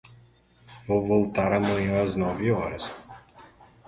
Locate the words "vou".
0.87-1.05